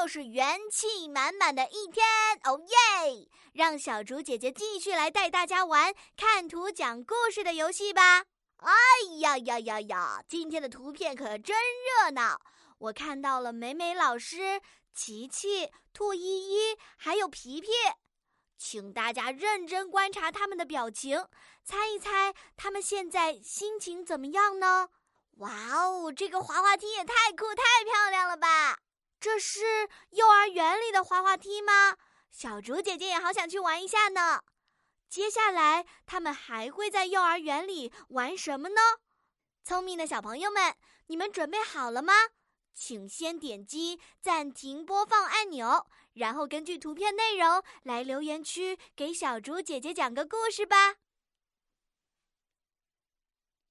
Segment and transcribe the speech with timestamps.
[0.00, 2.06] 又是元气满满的一天，
[2.44, 3.28] 哦耶！
[3.52, 8.24] 让小竹姐姐继续来带大家玩看图讲故事的游戏吧。
[8.56, 8.72] 哎
[9.18, 10.24] 呀呀呀呀！
[10.26, 12.40] 今天的图片可真热闹，
[12.78, 14.62] 我看到了美美老师、
[14.94, 17.68] 琪琪、兔依依，还有皮皮。
[18.56, 21.26] 请大家认真观察他们的表情，
[21.62, 24.88] 猜一猜他们现在心情怎么样呢？
[25.36, 28.09] 哇哦，这个滑滑梯也太酷、太漂！
[29.32, 31.96] 这是幼儿园里的滑滑梯吗？
[32.32, 34.40] 小竹姐姐也好想去玩一下呢。
[35.08, 38.80] 接下来他们还会在幼儿园里玩什么呢？
[39.62, 40.74] 聪明的小朋友们，
[41.06, 42.12] 你们准备好了吗？
[42.74, 50.96] 请先点击暂停播放按钮，然后根据图片内容来留言区给小竹姐姐讲个故事吧。